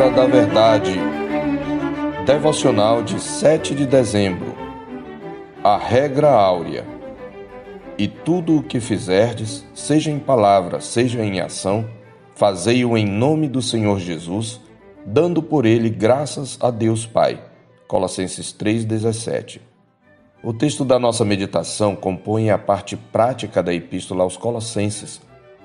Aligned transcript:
Palavra 0.00 0.16
da 0.16 0.26
Verdade. 0.26 0.98
Devocional 2.24 3.02
de 3.02 3.20
7 3.20 3.74
de 3.74 3.84
dezembro. 3.84 4.54
A 5.62 5.76
regra 5.76 6.30
áurea. 6.30 6.86
E 7.98 8.08
tudo 8.08 8.56
o 8.56 8.62
que 8.62 8.80
fizerdes, 8.80 9.62
seja 9.74 10.10
em 10.10 10.18
palavra, 10.18 10.80
seja 10.80 11.22
em 11.22 11.38
ação, 11.38 11.86
fazei-o 12.34 12.96
em 12.96 13.04
nome 13.04 13.46
do 13.46 13.60
Senhor 13.60 14.00
Jesus, 14.00 14.58
dando 15.04 15.42
por 15.42 15.66
ele 15.66 15.90
graças 15.90 16.56
a 16.62 16.70
Deus 16.70 17.04
Pai. 17.04 17.38
Colossenses 17.86 18.54
3:17. 18.54 19.60
O 20.42 20.54
texto 20.54 20.82
da 20.82 20.98
nossa 20.98 21.26
meditação 21.26 21.94
compõe 21.94 22.48
a 22.48 22.56
parte 22.56 22.96
prática 22.96 23.62
da 23.62 23.74
epístola 23.74 24.24
aos 24.24 24.38
Colossenses, 24.38 25.20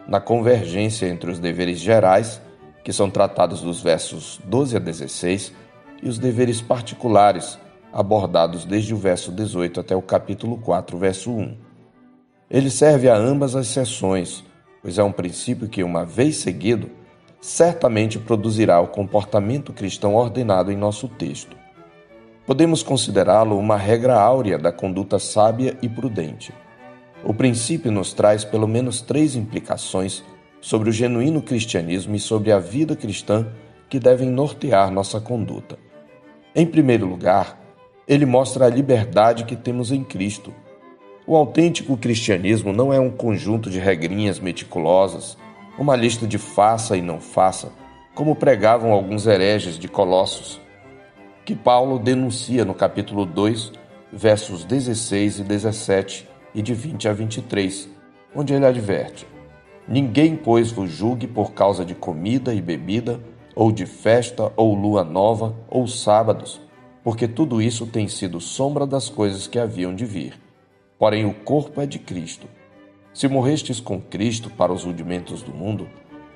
na 0.05 0.19
convergência 0.19 1.07
entre 1.07 1.31
os 1.31 1.39
deveres 1.39 1.79
gerais 1.79 2.41
que 2.85 2.93
são 2.93 3.09
tratados 3.09 3.61
dos 3.61 3.81
versos 3.81 4.39
12 4.45 4.77
a 4.77 4.79
16, 4.79 5.51
e 6.03 6.07
os 6.07 6.19
deveres 6.19 6.61
particulares, 6.61 7.57
abordados 7.91 8.63
desde 8.63 8.93
o 8.93 8.97
verso 8.97 9.31
18 9.31 9.79
até 9.79 9.95
o 9.95 10.03
capítulo 10.03 10.55
4, 10.57 10.95
verso 10.95 11.31
1. 11.31 11.57
Ele 12.47 12.69
serve 12.69 13.09
a 13.09 13.17
ambas 13.17 13.55
as 13.55 13.65
sessões, 13.65 14.43
pois 14.83 14.99
é 14.99 15.03
um 15.03 15.11
princípio 15.11 15.67
que, 15.67 15.81
uma 15.81 16.05
vez 16.05 16.37
seguido, 16.37 16.91
certamente 17.41 18.19
produzirá 18.19 18.79
o 18.79 18.87
comportamento 18.87 19.73
cristão 19.73 20.13
ordenado 20.13 20.71
em 20.71 20.77
nosso 20.77 21.07
texto. 21.07 21.57
Podemos 22.45 22.83
considerá-lo 22.83 23.57
uma 23.57 23.77
regra 23.77 24.15
áurea 24.15 24.59
da 24.59 24.71
conduta 24.71 25.17
sábia 25.17 25.75
e 25.81 25.89
prudente. 25.89 26.53
O 27.23 27.33
princípio 27.33 27.91
nos 27.91 28.13
traz 28.13 28.45
pelo 28.45 28.67
menos 28.67 29.01
três 29.01 29.35
implicações 29.35 30.23
sobre 30.65 30.89
o 30.89 30.91
genuíno 30.91 31.43
cristianismo 31.43 32.15
e 32.15 32.19
sobre 32.19 32.51
a 32.51 32.57
vida 32.57 32.95
cristã 32.95 33.45
que 33.87 33.99
devem 33.99 34.27
nortear 34.27 34.89
nossa 34.89 35.21
conduta. 35.21 35.77
Em 36.55 36.65
primeiro 36.65 37.05
lugar, 37.05 37.61
ele 38.07 38.25
mostra 38.25 38.65
a 38.65 38.69
liberdade 38.69 39.45
que 39.45 39.55
temos 39.55 39.91
em 39.91 40.03
Cristo. 40.03 40.51
O 41.27 41.35
autêntico 41.35 41.95
cristianismo 41.95 42.73
não 42.73 42.91
é 42.91 42.99
um 42.99 43.11
conjunto 43.11 43.69
de 43.69 43.77
regrinhas 43.77 44.39
meticulosas, 44.39 45.37
uma 45.77 45.95
lista 45.95 46.25
de 46.25 46.39
faça 46.39 46.97
e 46.97 47.01
não 47.01 47.21
faça, 47.21 47.71
como 48.15 48.35
pregavam 48.35 48.91
alguns 48.91 49.27
hereges 49.27 49.77
de 49.77 49.87
Colossos, 49.87 50.59
que 51.45 51.53
Paulo 51.55 51.99
denuncia 51.99 52.65
no 52.65 52.73
capítulo 52.73 53.23
2, 53.23 53.71
versos 54.11 54.65
16 54.65 55.41
e 55.41 55.43
17 55.43 56.27
e 56.55 56.61
de 56.63 56.73
20 56.73 57.07
a 57.07 57.13
23, 57.13 57.87
onde 58.33 58.51
ele 58.51 58.65
adverte: 58.65 59.34
Ninguém, 59.87 60.35
pois, 60.35 60.71
vos 60.71 60.89
julgue 60.89 61.27
por 61.27 61.51
causa 61.51 61.85
de 61.85 61.93
comida 61.93 62.55
e 62.55 62.59
bebida, 62.59 63.19
ou 63.55 63.71
de 63.71 63.85
festa, 63.85 64.51
ou 64.55 64.73
lua 64.73 65.03
nova, 65.03 65.55
ou 65.69 65.87
sábados, 65.87 66.59
porque 67.03 67.27
tudo 67.27 67.61
isso 67.61 67.85
tem 67.85 68.07
sido 68.07 68.41
sombra 68.41 68.87
das 68.87 69.09
coisas 69.09 69.45
que 69.45 69.59
haviam 69.59 69.93
de 69.93 70.03
vir. 70.03 70.41
Porém, 70.97 71.25
o 71.25 71.33
corpo 71.35 71.79
é 71.81 71.85
de 71.85 71.99
Cristo. 71.99 72.47
Se 73.13 73.27
morrestes 73.27 73.79
com 73.79 74.01
Cristo 74.01 74.49
para 74.49 74.73
os 74.73 74.83
rudimentos 74.83 75.43
do 75.43 75.53
mundo, 75.53 75.87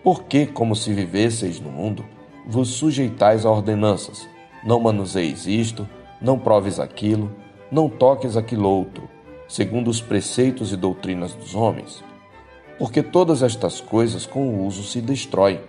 por 0.04 0.26
que, 0.26 0.46
como 0.46 0.76
se 0.76 0.94
vivesseis 0.94 1.60
no 1.60 1.72
mundo, 1.72 2.06
vos 2.46 2.70
sujeitais 2.70 3.48
a 3.48 3.50
ordenanças? 3.52 4.30
Não 4.64 4.80
manuseis 4.80 5.48
isto, 5.48 5.90
não 6.22 6.38
proves 6.38 6.80
aquilo, 6.80 7.36
não 7.72 7.90
toques 7.90 8.38
aquilo 8.38 8.70
outro, 8.70 9.10
segundo 9.48 9.90
os 9.90 10.00
preceitos 10.00 10.72
e 10.72 10.78
doutrinas 10.78 11.34
dos 11.34 11.56
homens 11.56 12.08
porque 12.80 13.04
todas 13.04 13.44
estas 13.44 13.82
coisas 13.82 14.26
com 14.26 14.48
o 14.48 14.66
uso 14.66 14.84
se 14.84 15.02
destroem. 15.02 15.60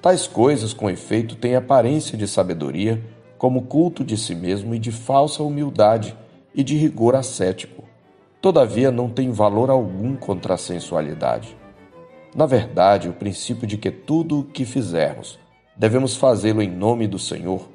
Tais 0.00 0.26
coisas, 0.26 0.72
com 0.72 0.88
efeito, 0.88 1.36
têm 1.36 1.54
aparência 1.54 2.16
de 2.16 2.26
sabedoria, 2.26 3.04
como 3.36 3.66
culto 3.66 4.02
de 4.02 4.16
si 4.16 4.34
mesmo 4.34 4.74
e 4.74 4.78
de 4.78 4.90
falsa 4.90 5.42
humildade 5.42 6.16
e 6.54 6.64
de 6.64 6.74
rigor 6.74 7.14
ascético. 7.14 7.84
Todavia, 8.40 8.90
não 8.90 9.10
tem 9.10 9.30
valor 9.30 9.68
algum 9.68 10.16
contra 10.16 10.54
a 10.54 10.58
sensualidade. 10.58 11.54
Na 12.34 12.46
verdade, 12.46 13.08
o 13.08 13.12
princípio 13.12 13.66
de 13.66 13.76
que 13.76 13.90
tudo 13.90 14.40
o 14.40 14.44
que 14.44 14.64
fizermos 14.64 15.38
devemos 15.76 16.16
fazê-lo 16.16 16.62
em 16.62 16.70
nome 16.70 17.06
do 17.06 17.18
Senhor 17.18 17.68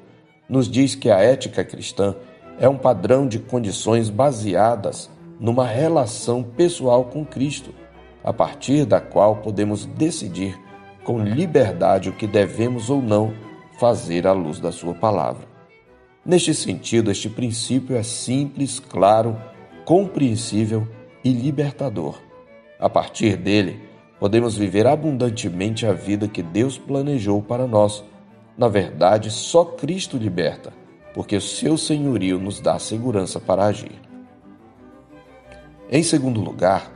nos 0.48 0.68
diz 0.68 0.94
que 0.94 1.10
a 1.10 1.20
ética 1.20 1.64
cristã 1.64 2.14
é 2.58 2.68
um 2.68 2.76
padrão 2.76 3.26
de 3.26 3.38
condições 3.38 4.10
baseadas 4.10 5.08
numa 5.38 5.66
relação 5.66 6.42
pessoal 6.42 7.04
com 7.04 7.24
Cristo 7.24 7.72
a 8.24 8.32
partir 8.32 8.86
da 8.86 9.00
qual 9.00 9.36
podemos 9.36 9.84
decidir 9.84 10.58
com 11.04 11.22
liberdade 11.22 12.08
o 12.08 12.12
que 12.14 12.26
devemos 12.26 12.88
ou 12.88 13.02
não 13.02 13.34
fazer 13.78 14.26
à 14.26 14.32
luz 14.32 14.58
da 14.58 14.72
Sua 14.72 14.94
palavra. 14.94 15.46
Neste 16.24 16.54
sentido, 16.54 17.10
este 17.10 17.28
princípio 17.28 17.94
é 17.94 18.02
simples, 18.02 18.80
claro, 18.80 19.36
compreensível 19.84 20.88
e 21.22 21.30
libertador. 21.30 22.18
A 22.80 22.88
partir 22.88 23.36
dele, 23.36 23.78
podemos 24.18 24.56
viver 24.56 24.86
abundantemente 24.86 25.86
a 25.86 25.92
vida 25.92 26.26
que 26.26 26.42
Deus 26.42 26.78
planejou 26.78 27.42
para 27.42 27.66
nós. 27.66 28.02
Na 28.56 28.68
verdade, 28.68 29.30
só 29.30 29.64
Cristo 29.64 30.16
liberta, 30.16 30.72
porque 31.12 31.36
o 31.36 31.40
seu 31.40 31.76
senhorio 31.76 32.38
nos 32.38 32.58
dá 32.58 32.78
segurança 32.78 33.38
para 33.38 33.66
agir. 33.66 34.00
Em 35.90 36.02
segundo 36.02 36.40
lugar, 36.40 36.90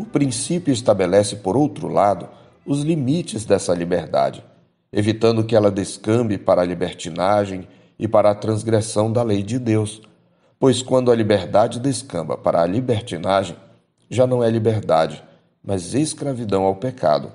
o 0.00 0.06
princípio 0.06 0.72
estabelece, 0.72 1.36
por 1.36 1.58
outro 1.58 1.86
lado, 1.86 2.26
os 2.64 2.80
limites 2.80 3.44
dessa 3.44 3.74
liberdade, 3.74 4.42
evitando 4.90 5.44
que 5.44 5.54
ela 5.54 5.70
descambe 5.70 6.38
para 6.38 6.62
a 6.62 6.64
libertinagem 6.64 7.68
e 7.98 8.08
para 8.08 8.30
a 8.30 8.34
transgressão 8.34 9.12
da 9.12 9.22
lei 9.22 9.42
de 9.42 9.58
Deus. 9.58 10.00
Pois 10.58 10.80
quando 10.80 11.12
a 11.12 11.14
liberdade 11.14 11.78
descamba 11.78 12.38
para 12.38 12.62
a 12.62 12.66
libertinagem, 12.66 13.54
já 14.08 14.26
não 14.26 14.42
é 14.42 14.48
liberdade, 14.48 15.22
mas 15.62 15.92
escravidão 15.92 16.64
ao 16.64 16.76
pecado. 16.76 17.30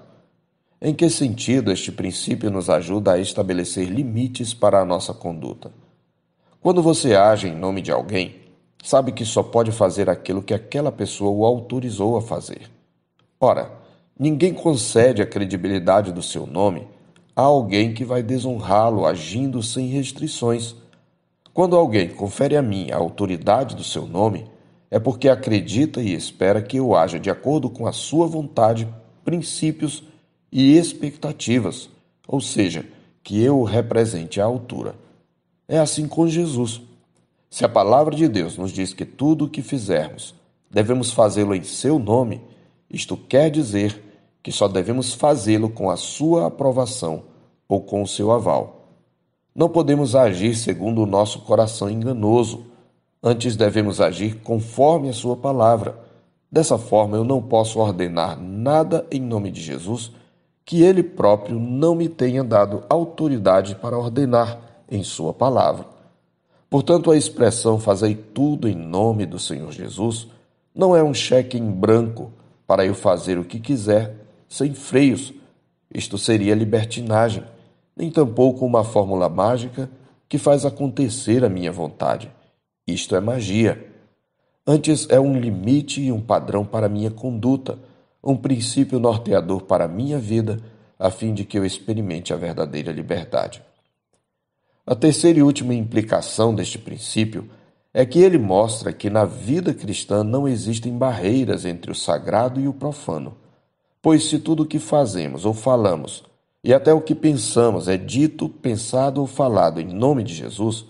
Em 0.81 0.91
que 0.91 1.07
sentido 1.07 1.71
este 1.71 1.91
princípio 1.91 2.49
nos 2.49 2.67
ajuda 2.67 3.13
a 3.13 3.19
estabelecer 3.19 3.87
limites 3.89 4.55
para 4.55 4.79
a 4.79 4.85
nossa 4.85 5.13
conduta? 5.13 5.71
Quando 6.59 6.81
você 6.81 7.15
age 7.15 7.47
em 7.47 7.55
nome 7.55 7.79
de 7.79 7.91
alguém, 7.91 8.41
sabe 8.85 9.11
que 9.11 9.25
só 9.25 9.41
pode 9.41 9.71
fazer 9.71 10.11
aquilo 10.11 10.43
que 10.43 10.53
aquela 10.53 10.91
pessoa 10.91 11.31
o 11.31 11.43
autorizou 11.43 12.15
a 12.17 12.21
fazer. 12.21 12.69
Ora, 13.39 13.71
ninguém 14.17 14.53
concede 14.53 15.23
a 15.23 15.25
credibilidade 15.25 16.11
do 16.11 16.21
seu 16.21 16.45
nome 16.45 16.87
a 17.35 17.41
alguém 17.41 17.95
que 17.95 18.05
vai 18.05 18.21
desonrá-lo 18.21 19.07
agindo 19.07 19.63
sem 19.63 19.87
restrições. 19.87 20.75
Quando 21.51 21.75
alguém 21.75 22.09
confere 22.09 22.55
a 22.55 22.61
mim 22.61 22.91
a 22.91 22.97
autoridade 22.97 23.75
do 23.75 23.83
seu 23.83 24.05
nome, 24.05 24.45
é 24.91 24.99
porque 24.99 25.27
acredita 25.29 25.99
e 25.99 26.13
espera 26.13 26.61
que 26.61 26.77
eu 26.77 26.95
haja 26.95 27.19
de 27.19 27.31
acordo 27.31 27.71
com 27.71 27.87
a 27.87 27.91
sua 27.91 28.27
vontade, 28.27 28.87
princípios 29.23 30.03
e 30.51 30.77
expectativas, 30.77 31.89
ou 32.27 32.39
seja, 32.39 32.85
que 33.23 33.43
eu 33.43 33.59
o 33.59 33.63
represente 33.63 34.39
à 34.39 34.45
altura. 34.45 34.93
É 35.67 35.79
assim 35.79 36.07
com 36.07 36.27
Jesus. 36.27 36.81
Se 37.55 37.63
a 37.63 37.69
palavra 37.69 38.13
de 38.13 38.27
Deus 38.27 38.57
nos 38.57 38.73
diz 38.73 38.93
que 38.93 39.05
tudo 39.05 39.45
o 39.45 39.49
que 39.49 39.61
fizermos 39.61 40.35
devemos 40.69 41.13
fazê-lo 41.13 41.55
em 41.55 41.63
seu 41.63 41.97
nome, 41.97 42.41
isto 42.91 43.15
quer 43.15 43.49
dizer 43.49 43.97
que 44.43 44.51
só 44.51 44.67
devemos 44.67 45.13
fazê-lo 45.13 45.69
com 45.69 45.89
a 45.89 45.95
sua 45.95 46.47
aprovação 46.47 47.23
ou 47.65 47.79
com 47.79 48.03
o 48.03 48.07
seu 48.07 48.33
aval. 48.33 48.89
Não 49.55 49.69
podemos 49.69 50.17
agir 50.17 50.53
segundo 50.53 51.01
o 51.01 51.05
nosso 51.05 51.43
coração 51.43 51.89
enganoso, 51.89 52.65
antes 53.23 53.55
devemos 53.55 54.01
agir 54.01 54.41
conforme 54.41 55.07
a 55.07 55.13
sua 55.13 55.37
palavra. 55.37 55.97
Dessa 56.51 56.77
forma, 56.77 57.15
eu 57.15 57.23
não 57.23 57.41
posso 57.41 57.79
ordenar 57.79 58.37
nada 58.37 59.07
em 59.09 59.21
nome 59.21 59.49
de 59.49 59.61
Jesus 59.61 60.11
que 60.65 60.81
ele 60.81 61.01
próprio 61.01 61.57
não 61.57 61.95
me 61.95 62.09
tenha 62.09 62.43
dado 62.43 62.83
autoridade 62.89 63.75
para 63.75 63.97
ordenar 63.97 64.59
em 64.91 65.05
sua 65.05 65.33
palavra. 65.33 65.94
Portanto, 66.75 67.09
a 67.09 67.15
expressão 67.15 67.79
fazei 67.79 68.13
tudo 68.13 68.67
em 68.67 68.75
nome 68.75 69.25
do 69.25 69.39
Senhor 69.39 69.71
Jesus 69.71 70.27
não 70.75 70.93
é 70.93 71.01
um 71.01 71.13
cheque 71.13 71.57
em 71.57 71.71
branco 71.71 72.33
para 72.67 72.85
eu 72.85 72.93
fazer 72.93 73.39
o 73.39 73.45
que 73.45 73.61
quiser, 73.61 74.13
sem 74.49 74.73
freios. 74.73 75.33
Isto 75.89 76.17
seria 76.17 76.53
libertinagem, 76.53 77.45
nem 77.95 78.11
tampouco 78.11 78.65
uma 78.65 78.83
fórmula 78.83 79.29
mágica 79.29 79.89
que 80.27 80.37
faz 80.37 80.65
acontecer 80.65 81.45
a 81.45 81.49
minha 81.49 81.71
vontade. 81.71 82.29
Isto 82.85 83.15
é 83.15 83.21
magia. 83.21 83.89
Antes 84.67 85.07
é 85.09 85.17
um 85.17 85.39
limite 85.39 86.01
e 86.01 86.11
um 86.11 86.19
padrão 86.19 86.65
para 86.65 86.89
minha 86.89 87.09
conduta, 87.09 87.79
um 88.21 88.35
princípio 88.35 88.99
norteador 88.99 89.61
para 89.61 89.87
minha 89.87 90.19
vida, 90.19 90.59
a 90.99 91.09
fim 91.09 91.33
de 91.33 91.45
que 91.45 91.57
eu 91.57 91.63
experimente 91.63 92.33
a 92.33 92.35
verdadeira 92.35 92.91
liberdade. 92.91 93.63
A 94.87 94.93
terceira 94.93 95.39
e 95.39 95.41
última 95.41 95.73
implicação 95.73 96.53
deste 96.53 96.77
princípio 96.77 97.49
é 97.91 98.05
que 98.05 98.19
ele 98.19 98.37
mostra 98.37 98.93
que 98.93 99.09
na 99.09 99.25
vida 99.25 99.73
cristã 99.73 100.23
não 100.23 100.47
existem 100.47 100.95
barreiras 100.95 101.65
entre 101.65 101.89
o 101.89 101.95
sagrado 101.95 102.59
e 102.59 102.67
o 102.67 102.73
profano. 102.73 103.35
Pois 103.99 104.25
se 104.25 104.37
tudo 104.37 104.61
o 104.61 104.65
que 104.65 104.77
fazemos 104.77 105.43
ou 105.43 105.55
falamos 105.55 106.23
e 106.63 106.71
até 106.71 106.93
o 106.93 107.01
que 107.01 107.15
pensamos 107.15 107.87
é 107.87 107.97
dito, 107.97 108.47
pensado 108.47 109.21
ou 109.21 109.25
falado 109.25 109.81
em 109.81 109.87
nome 109.87 110.23
de 110.23 110.35
Jesus, 110.35 110.85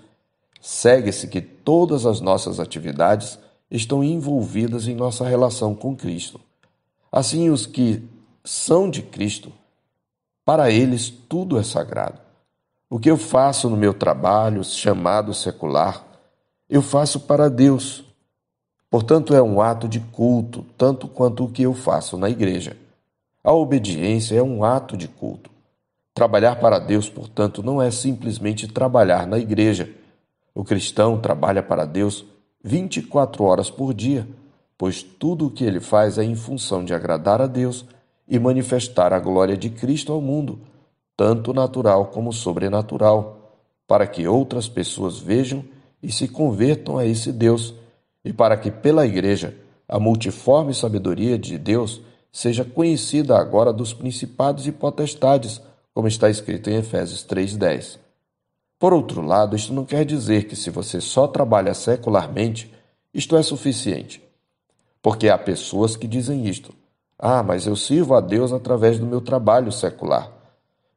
segue-se 0.60 1.30
que 1.30 1.40
todas 1.40 2.06
as 2.06 2.20
nossas 2.20 2.60
atividades 2.60 3.40
estão 3.72 4.04
envolvidas 4.04 4.90
em 4.90 4.96
nossa 4.96 5.26
relação 5.26 5.74
com 5.74 5.96
Cristo. 5.96 6.42
Assim, 7.10 7.50
os 7.50 7.66
que 7.66 8.04
são 8.44 8.90
de 8.90 9.02
Cristo, 9.02 9.54
para 10.44 10.70
eles 10.70 11.10
tudo 11.10 11.58
é 11.58 11.64
sagrado. 11.64 12.25
O 12.90 13.00
que 13.00 13.10
eu 13.10 13.18
faço 13.18 13.70
no 13.70 13.76
meu 13.76 13.94
trabalho, 13.94 14.64
chamado 14.64 15.34
secular, 15.34 16.06
eu 16.70 16.82
faço 16.82 17.22
para 17.22 17.50
Deus. 17.50 18.04
Portanto, 18.90 19.34
é 19.34 19.42
um 19.42 19.60
ato 19.60 19.88
de 19.88 20.00
culto, 20.00 20.64
tanto 20.78 21.08
quanto 21.08 21.44
o 21.44 21.50
que 21.50 21.64
eu 21.64 21.74
faço 21.74 22.18
na 22.18 22.30
igreja. 22.30 22.78
A 23.44 23.52
obediência 23.52 24.36
é 24.36 24.44
um 24.44 24.64
ato 24.64 24.96
de 24.96 25.08
culto. 25.08 25.50
Trabalhar 26.14 26.58
para 26.58 26.80
Deus, 26.80 27.10
portanto, 27.10 27.64
não 27.64 27.82
é 27.82 27.90
simplesmente 27.90 28.68
trabalhar 28.68 29.28
na 29.28 29.40
igreja. 29.40 29.90
O 30.54 30.64
cristão 30.64 31.20
trabalha 31.20 31.62
para 31.62 31.86
Deus 31.86 32.24
24 32.64 33.44
horas 33.44 33.70
por 33.70 33.94
dia, 33.94 34.28
pois 34.78 35.04
tudo 35.04 35.48
o 35.48 35.52
que 35.52 35.64
ele 35.64 35.80
faz 35.80 36.18
é 36.18 36.24
em 36.24 36.36
função 36.36 36.86
de 36.86 36.94
agradar 36.94 37.42
a 37.42 37.48
Deus 37.48 37.86
e 38.28 38.40
manifestar 38.40 39.12
a 39.12 39.20
glória 39.20 39.58
de 39.58 39.70
Cristo 39.70 40.14
ao 40.14 40.22
mundo, 40.22 40.60
tanto 41.16 41.54
natural 41.54 42.08
como 42.08 42.34
sobrenatural, 42.34 43.60
para 43.88 44.08
que 44.08 44.28
outras 44.28 44.68
pessoas 44.68 45.20
vejam 45.20 45.64
e 46.02 46.12
se 46.12 46.28
convertam 46.28 46.98
a 46.98 47.06
esse 47.06 47.32
Deus, 47.32 47.74
e 48.24 48.34
para 48.34 48.58
que 48.58 48.72
pela 48.72 49.06
Igreja 49.06 49.56
a 49.88 50.00
multiforme 50.00 50.74
sabedoria 50.74 51.38
de 51.38 51.58
Deus 51.58 52.02
seja 52.32 52.66
conhecida 52.66 53.38
agora 53.38 53.72
dos 53.72 53.94
principados 53.94 54.68
e 54.68 54.72
potestades, 54.72 55.62
como 55.94 56.08
está 56.08 56.30
escrito 56.30 56.70
em 56.70 56.76
Efésios 56.76 57.24
3:10. 57.24 58.00
Por 58.78 58.94
outro 58.94 59.22
lado, 59.22 59.56
isto 59.56 59.74
não 59.74 59.86
quer 59.86 60.04
dizer 60.04 60.48
que 60.48 60.56
se 60.56 60.70
você 60.70 61.00
só 61.00 61.28
trabalha 61.28 61.74
secularmente, 61.74 62.74
isto 63.14 63.38
é 63.38 63.42
suficiente. 63.42 64.22
Porque 65.02 65.30
há 65.30 65.38
pessoas 65.38 65.96
que 65.96 66.08
dizem 66.08 66.46
isto. 66.46 66.74
Ah, 67.18 67.42
mas 67.42 67.66
eu 67.66 67.76
sirvo 67.76 68.16
a 68.16 68.20
Deus 68.20 68.52
através 68.52 69.00
do 69.00 69.06
meu 69.06 69.22
trabalho 69.22 69.72
secular. 69.72 70.35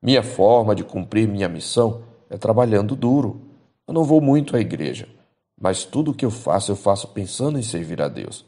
Minha 0.02 0.22
forma 0.22 0.74
de 0.74 0.84
cumprir 0.84 1.26
minha 1.28 1.48
missão 1.48 2.02
é 2.30 2.36
trabalhando 2.36 2.94
duro. 2.94 3.40
Eu 3.86 3.94
não 3.94 4.04
vou 4.04 4.20
muito 4.20 4.56
à 4.56 4.60
igreja, 4.60 5.08
mas 5.60 5.84
tudo 5.84 6.10
o 6.10 6.14
que 6.14 6.24
eu 6.24 6.30
faço, 6.30 6.72
eu 6.72 6.76
faço 6.76 7.08
pensando 7.08 7.58
em 7.58 7.62
servir 7.62 8.00
a 8.00 8.08
Deus. 8.08 8.44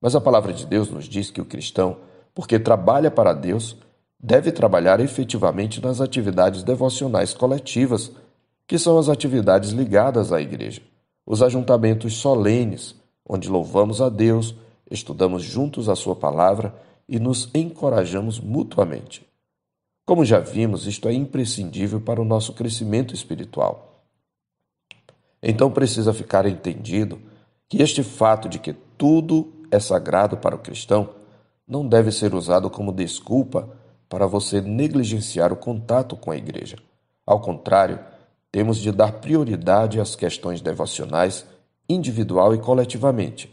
Mas 0.00 0.14
a 0.14 0.20
palavra 0.20 0.52
de 0.52 0.66
Deus 0.66 0.90
nos 0.90 1.04
diz 1.04 1.30
que 1.30 1.40
o 1.40 1.44
cristão 1.44 1.98
porque 2.34 2.58
trabalha 2.58 3.10
para 3.10 3.32
Deus, 3.32 3.76
deve 4.18 4.52
trabalhar 4.52 5.00
efetivamente 5.00 5.82
nas 5.82 6.00
atividades 6.00 6.62
devocionais 6.62 7.34
coletivas, 7.34 8.12
que 8.66 8.78
são 8.78 8.98
as 8.98 9.08
atividades 9.08 9.70
ligadas 9.70 10.32
à 10.32 10.40
igreja, 10.40 10.80
os 11.26 11.42
ajuntamentos 11.42 12.14
solenes, 12.14 12.94
onde 13.28 13.48
louvamos 13.48 14.00
a 14.00 14.08
Deus, 14.08 14.54
estudamos 14.90 15.42
juntos 15.42 15.88
a 15.88 15.96
Sua 15.96 16.14
palavra 16.14 16.74
e 17.08 17.18
nos 17.18 17.50
encorajamos 17.54 18.38
mutuamente. 18.38 19.26
Como 20.10 20.24
já 20.24 20.40
vimos, 20.40 20.88
isto 20.88 21.08
é 21.08 21.12
imprescindível 21.12 22.00
para 22.00 22.20
o 22.20 22.24
nosso 22.24 22.52
crescimento 22.52 23.14
espiritual. 23.14 24.02
Então 25.40 25.70
precisa 25.70 26.12
ficar 26.12 26.46
entendido 26.46 27.22
que 27.68 27.80
este 27.80 28.02
fato 28.02 28.48
de 28.48 28.58
que 28.58 28.72
tudo 28.98 29.52
é 29.70 29.78
sagrado 29.78 30.36
para 30.36 30.56
o 30.56 30.58
cristão 30.58 31.10
não 31.64 31.86
deve 31.86 32.10
ser 32.10 32.34
usado 32.34 32.68
como 32.68 32.92
desculpa 32.92 33.70
para 34.08 34.26
você 34.26 34.60
negligenciar 34.60 35.52
o 35.52 35.56
contato 35.56 36.16
com 36.16 36.32
a 36.32 36.36
igreja. 36.36 36.76
Ao 37.24 37.38
contrário, 37.38 38.00
temos 38.50 38.78
de 38.78 38.90
dar 38.90 39.20
prioridade 39.20 40.00
às 40.00 40.16
questões 40.16 40.60
devocionais, 40.60 41.46
individual 41.88 42.52
e 42.52 42.58
coletivamente. 42.58 43.48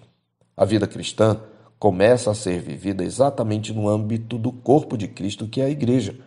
A 0.57 0.65
vida 0.65 0.87
cristã 0.87 1.39
começa 1.77 2.31
a 2.31 2.33
ser 2.33 2.59
vivida 2.59 3.03
exatamente 3.03 3.71
no 3.71 3.87
âmbito 3.87 4.39
do 4.39 4.51
corpo 4.51 4.97
de 4.97 5.07
Cristo, 5.07 5.47
que 5.47 5.61
é 5.61 5.65
a 5.65 5.69
igreja. 5.69 6.25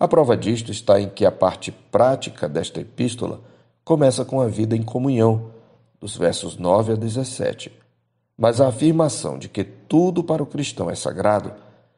A 0.00 0.06
prova 0.06 0.36
disto 0.36 0.70
está 0.70 1.00
em 1.00 1.08
que 1.08 1.26
a 1.26 1.32
parte 1.32 1.72
prática 1.72 2.48
desta 2.48 2.80
epístola 2.80 3.40
começa 3.84 4.24
com 4.24 4.40
a 4.40 4.46
vida 4.46 4.76
em 4.76 4.82
comunhão, 4.82 5.50
dos 6.00 6.16
versos 6.16 6.56
9 6.56 6.92
a 6.92 6.94
17. 6.94 7.72
Mas 8.36 8.60
a 8.60 8.68
afirmação 8.68 9.36
de 9.36 9.48
que 9.48 9.64
tudo 9.64 10.22
para 10.22 10.40
o 10.42 10.46
cristão 10.46 10.88
é 10.88 10.94
sagrado 10.94 11.52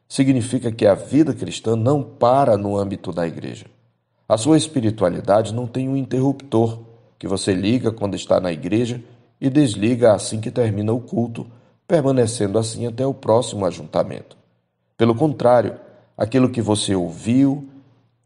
significa 0.07 0.71
que 0.71 0.87
a 0.87 0.95
vida 0.95 1.33
cristã 1.33 1.75
não 1.75 2.01
para 2.01 2.57
no 2.57 2.75
âmbito 2.75 3.11
da 3.11 3.27
igreja. 3.27 3.67
A 4.27 4.35
sua 4.35 4.57
espiritualidade 4.57 5.53
não 5.53 5.67
tem 5.67 5.87
um 5.87 5.95
interruptor 5.95 6.79
que 7.19 7.27
você 7.27 7.53
liga 7.53 7.91
quando 7.91 8.15
está 8.15 8.39
na 8.39 8.51
igreja 8.51 9.03
e 9.39 9.49
desliga 9.49 10.13
assim 10.13 10.41
que 10.41 10.49
termina 10.49 10.91
o 10.91 10.99
culto, 10.99 11.45
permanecendo 11.87 12.57
assim 12.57 12.87
até 12.87 13.05
o 13.05 13.13
próximo 13.13 13.65
ajuntamento. 13.65 14.35
Pelo 14.97 15.13
contrário, 15.13 15.75
aquilo 16.17 16.49
que 16.49 16.61
você 16.61 16.95
ouviu 16.95 17.69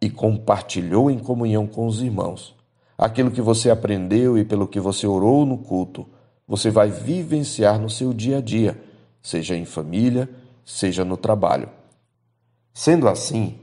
e 0.02 0.10
compartilhou 0.10 1.10
em 1.10 1.20
comunhão 1.20 1.66
com 1.66 1.88
os 1.88 2.02
irmãos, 2.02 2.56
aquilo 2.98 3.32
que 3.32 3.42
você 3.42 3.70
aprendeu 3.70 4.38
e 4.38 4.46
pelo 4.46 4.68
que 4.68 4.80
você 4.80 5.08
orou 5.08 5.46
no 5.46 5.58
culto, 5.58 6.06
você 6.48 6.70
vai 6.70 6.90
vivenciar 6.90 7.80
no 7.80 7.90
seu 7.90 8.14
dia 8.14 8.38
a 8.38 8.42
dia, 8.42 8.80
seja 9.22 9.56
em 9.56 9.66
família, 9.66 10.30
seja 10.64 11.04
no 11.04 11.18
trabalho. 11.18 11.70
Sendo 12.74 13.08
assim, 13.08 13.56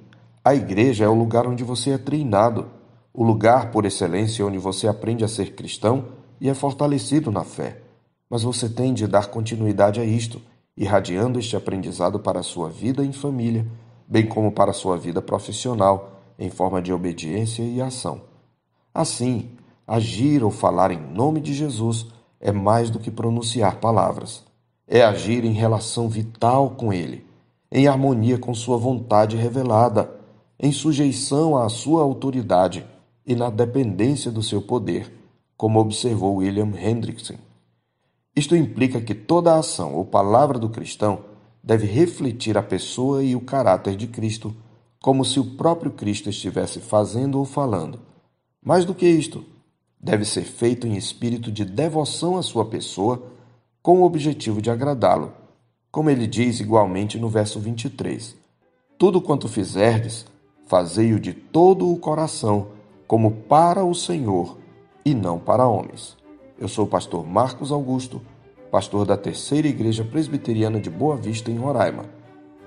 a 0.44 0.54
igreja 0.54 1.04
é 1.04 1.08
o 1.08 1.14
lugar 1.14 1.46
onde 1.46 1.62
você 1.62 1.90
é 1.90 1.98
treinado, 1.98 2.68
o 3.14 3.22
lugar 3.22 3.70
por 3.70 3.84
excelência 3.84 4.44
onde 4.44 4.58
você 4.58 4.88
aprende 4.88 5.24
a 5.24 5.28
ser 5.28 5.54
cristão 5.54 6.06
e 6.40 6.48
é 6.48 6.54
fortalecido 6.54 7.30
na 7.30 7.44
fé. 7.44 7.78
Mas 8.28 8.42
você 8.42 8.68
tem 8.68 8.94
de 8.94 9.06
dar 9.06 9.26
continuidade 9.26 10.00
a 10.00 10.04
isto, 10.04 10.40
irradiando 10.76 11.38
este 11.38 11.54
aprendizado 11.54 12.18
para 12.18 12.40
a 12.40 12.42
sua 12.42 12.70
vida 12.70 13.04
em 13.04 13.12
família, 13.12 13.66
bem 14.08 14.26
como 14.26 14.50
para 14.50 14.70
a 14.70 14.74
sua 14.74 14.96
vida 14.96 15.20
profissional, 15.20 16.21
em 16.42 16.50
forma 16.50 16.82
de 16.82 16.92
obediência 16.92 17.62
e 17.62 17.80
ação. 17.80 18.22
Assim, 18.92 19.50
agir 19.86 20.42
ou 20.42 20.50
falar 20.50 20.90
em 20.90 20.98
nome 20.98 21.40
de 21.40 21.54
Jesus 21.54 22.06
é 22.40 22.50
mais 22.50 22.90
do 22.90 22.98
que 22.98 23.10
pronunciar 23.10 23.76
palavras. 23.76 24.42
É 24.86 25.02
agir 25.02 25.44
em 25.44 25.52
relação 25.52 26.08
vital 26.08 26.70
com 26.70 26.92
Ele, 26.92 27.24
em 27.70 27.86
harmonia 27.86 28.36
com 28.36 28.52
Sua 28.52 28.76
vontade 28.76 29.36
revelada, 29.36 30.10
em 30.58 30.72
sujeição 30.72 31.56
à 31.56 31.68
Sua 31.68 32.02
autoridade 32.02 32.84
e 33.24 33.36
na 33.36 33.48
dependência 33.48 34.30
do 34.30 34.42
seu 34.42 34.60
poder, 34.60 35.12
como 35.56 35.78
observou 35.78 36.36
William 36.36 36.72
Hendrickson. 36.76 37.36
Isto 38.34 38.56
implica 38.56 39.00
que 39.00 39.14
toda 39.14 39.56
ação 39.56 39.94
ou 39.94 40.04
palavra 40.04 40.58
do 40.58 40.68
cristão 40.68 41.24
deve 41.62 41.86
refletir 41.86 42.58
a 42.58 42.62
pessoa 42.62 43.22
e 43.22 43.36
o 43.36 43.40
caráter 43.40 43.94
de 43.94 44.08
Cristo, 44.08 44.54
como 45.02 45.24
se 45.24 45.40
o 45.40 45.44
próprio 45.44 45.90
Cristo 45.90 46.30
estivesse 46.30 46.78
fazendo 46.78 47.36
ou 47.36 47.44
falando. 47.44 47.98
Mais 48.64 48.84
do 48.84 48.94
que 48.94 49.04
isto, 49.04 49.44
deve 50.00 50.24
ser 50.24 50.42
feito 50.42 50.86
em 50.86 50.96
espírito 50.96 51.50
de 51.50 51.64
devoção 51.64 52.38
à 52.38 52.42
sua 52.42 52.64
pessoa, 52.64 53.20
com 53.82 54.00
o 54.00 54.04
objetivo 54.04 54.62
de 54.62 54.70
agradá-lo. 54.70 55.32
Como 55.90 56.08
ele 56.08 56.28
diz 56.28 56.60
igualmente 56.60 57.18
no 57.18 57.28
verso 57.28 57.58
23: 57.58 58.36
Tudo 58.96 59.20
quanto 59.20 59.48
fizerdes, 59.48 60.24
fazei-o 60.68 61.18
de 61.18 61.32
todo 61.32 61.92
o 61.92 61.98
coração, 61.98 62.68
como 63.08 63.32
para 63.32 63.84
o 63.84 63.94
Senhor 63.94 64.56
e 65.04 65.14
não 65.14 65.36
para 65.36 65.66
homens. 65.66 66.16
Eu 66.56 66.68
sou 66.68 66.84
o 66.84 66.88
pastor 66.88 67.26
Marcos 67.26 67.72
Augusto, 67.72 68.22
pastor 68.70 69.04
da 69.04 69.16
Terceira 69.16 69.66
Igreja 69.66 70.04
Presbiteriana 70.04 70.78
de 70.78 70.88
Boa 70.88 71.16
Vista, 71.16 71.50
em 71.50 71.58
Roraima. 71.58 72.21